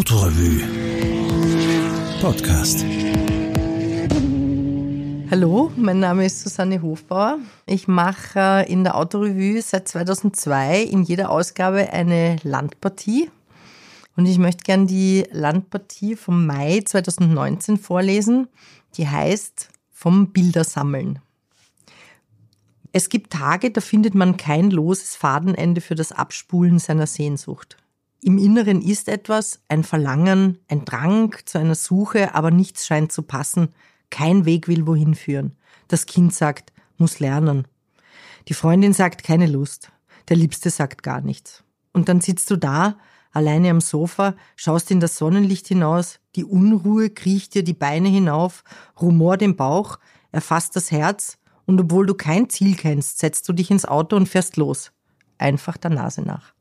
[0.00, 0.62] Autorevue
[2.22, 2.86] Podcast.
[5.30, 7.38] Hallo, mein Name ist Susanne Hofbauer.
[7.66, 13.30] Ich mache in der Autorevue seit 2002 in jeder Ausgabe eine Landpartie.
[14.16, 18.48] Und ich möchte gern die Landpartie vom Mai 2019 vorlesen.
[18.96, 21.18] Die heißt Vom Bildersammeln.
[22.92, 27.76] Es gibt Tage, da findet man kein loses Fadenende für das Abspulen seiner Sehnsucht.
[28.22, 33.22] Im Inneren ist etwas, ein Verlangen, ein Drang zu einer Suche, aber nichts scheint zu
[33.22, 33.68] passen.
[34.10, 35.56] Kein Weg will wohin führen.
[35.88, 37.66] Das Kind sagt, muss lernen.
[38.48, 39.90] Die Freundin sagt keine Lust.
[40.28, 41.64] Der Liebste sagt gar nichts.
[41.92, 42.98] Und dann sitzt du da,
[43.32, 48.64] alleine am Sofa, schaust in das Sonnenlicht hinaus, die Unruhe kriecht dir die Beine hinauf,
[49.00, 49.98] rumort im Bauch,
[50.30, 54.28] erfasst das Herz, und obwohl du kein Ziel kennst, setzt du dich ins Auto und
[54.28, 54.92] fährst los.
[55.38, 56.52] Einfach der Nase nach.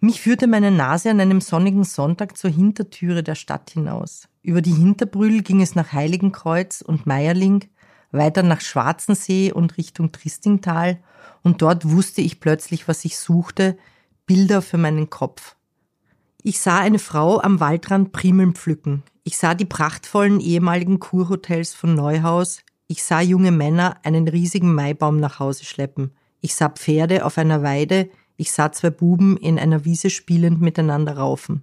[0.00, 4.28] Mich führte meine Nase an einem sonnigen Sonntag zur Hintertüre der Stadt hinaus.
[4.42, 7.64] Über die Hinterbrühl ging es nach Heiligenkreuz und Meierling,
[8.12, 10.98] weiter nach Schwarzensee und Richtung Tristingtal,
[11.42, 13.78] und dort wusste ich plötzlich, was ich suchte,
[14.26, 15.56] Bilder für meinen Kopf.
[16.42, 19.02] Ich sah eine Frau am Waldrand Primeln pflücken.
[19.24, 22.60] Ich sah die prachtvollen ehemaligen Kurhotels von Neuhaus.
[22.86, 26.12] Ich sah junge Männer einen riesigen Maibaum nach Hause schleppen.
[26.40, 28.10] Ich sah Pferde auf einer Weide.
[28.36, 31.62] Ich sah zwei Buben in einer Wiese spielend miteinander raufen.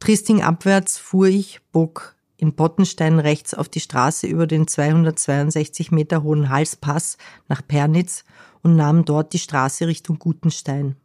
[0.00, 6.22] Tristing abwärts fuhr ich, bog in Pottenstein rechts auf die Straße über den 262 Meter
[6.22, 7.16] hohen Halspass
[7.48, 8.24] nach Pernitz
[8.62, 10.96] und nahm dort die Straße Richtung Gutenstein.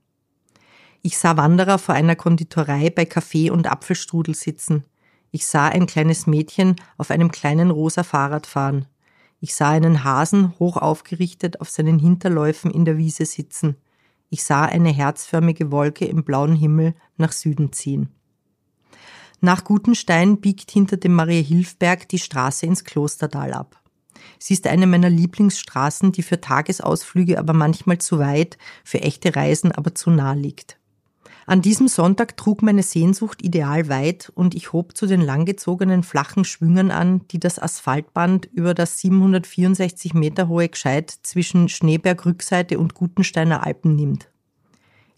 [1.01, 4.83] Ich sah Wanderer vor einer Konditorei bei Kaffee und Apfelstrudel sitzen.
[5.31, 8.87] Ich sah ein kleines Mädchen auf einem kleinen rosa Fahrrad fahren.
[9.39, 13.77] Ich sah einen Hasen hoch aufgerichtet auf seinen Hinterläufen in der Wiese sitzen.
[14.30, 18.09] Ich sah eine herzförmige Wolke im blauen Himmel nach Süden ziehen.
[19.42, 23.81] Nach Gutenstein biegt hinter dem Maria-Hilf-Berg die Straße ins Klostertal ab.
[24.37, 29.71] Sie ist eine meiner Lieblingsstraßen, die für Tagesausflüge aber manchmal zu weit, für echte Reisen
[29.71, 30.77] aber zu nah liegt.
[31.49, 36.45] An diesem Sonntag trug meine Sehnsucht ideal weit und ich hob zu den langgezogenen flachen
[36.45, 42.93] Schwüngen an, die das Asphaltband über das 764 Meter hohe Gscheit zwischen Schneeberg Rückseite und
[42.93, 44.28] Gutensteiner Alpen nimmt.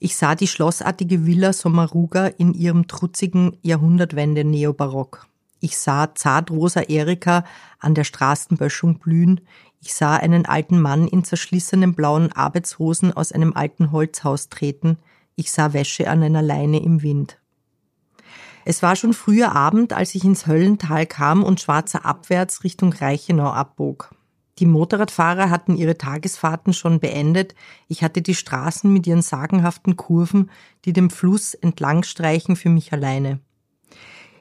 [0.04, 5.28] Ich sah die schlossartige Villa Sommaruga in ihrem trutzigen Jahrhundertwende Neobarock.
[5.60, 7.46] Ich sah zartrosa Erika
[7.78, 9.42] an der Straßenböschung blühen.
[9.80, 14.98] Ich sah einen alten Mann in zerschlissenen blauen Arbeitshosen aus einem alten Holzhaus treten.
[15.36, 17.38] Ich sah Wäsche an einer Leine im Wind.
[18.66, 23.52] Es war schon früher Abend, als ich ins Höllental kam und schwarzer abwärts Richtung Reichenau
[23.52, 24.16] abbog.
[24.62, 27.56] Die Motorradfahrer hatten ihre Tagesfahrten schon beendet.
[27.88, 30.52] Ich hatte die Straßen mit ihren sagenhaften Kurven,
[30.86, 33.40] die dem Fluss entlang streichen, für mich alleine.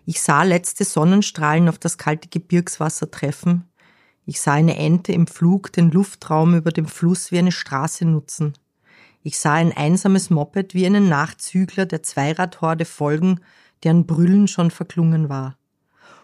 [0.05, 3.65] Ich sah letzte Sonnenstrahlen auf das kalte Gebirgswasser treffen.
[4.27, 8.53] Ich sah eine Ente im Flug den Luftraum über dem Fluss wie eine Straße nutzen.
[9.23, 13.41] Ich sah ein einsames Moped wie einen Nachzügler der Zweiradhorde folgen,
[13.85, 15.57] deren Brüllen schon verklungen war.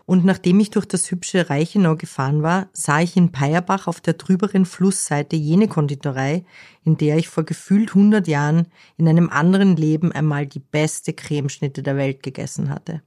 [0.07, 4.15] Und nachdem ich durch das hübsche Reichenau gefahren war, sah ich in Peierbach auf der
[4.15, 6.45] drüberen Flussseite jene Konditorei,
[6.85, 11.83] in der ich vor gefühlt hundert Jahren in einem anderen Leben einmal die beste Cremeschnitte
[11.83, 13.03] der Welt gegessen hatte.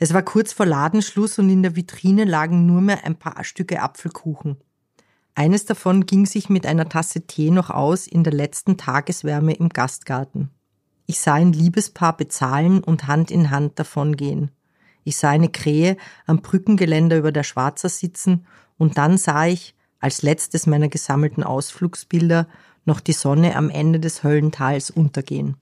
[0.00, 3.80] Es war kurz vor Ladenschluss und in der Vitrine lagen nur mehr ein paar Stücke
[3.80, 4.56] Apfelkuchen.
[5.36, 9.68] Eines davon ging sich mit einer Tasse Tee noch aus in der letzten Tageswärme im
[9.68, 10.50] Gastgarten.
[11.06, 14.50] Ich sah ein Liebespaar bezahlen und Hand in Hand davongehen.
[15.08, 15.96] Ich sah eine Krähe
[16.26, 18.46] am Brückengeländer über der Schwarzer sitzen
[18.76, 22.46] und dann sah ich, als letztes meiner gesammelten Ausflugsbilder,
[22.84, 25.56] noch die Sonne am Ende des Höllentals untergehen.